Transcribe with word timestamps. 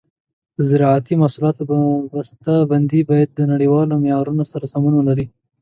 د 0.57 0.59
زراعتي 0.69 1.13
محصولاتو 1.21 1.61
بسته 2.13 2.53
بندي 2.71 3.01
باید 3.09 3.29
د 3.33 3.39
نړیوالو 3.51 3.93
معیارونو 4.03 4.43
سره 4.51 4.65
سمون 4.73 4.93
ولري. 4.95 5.25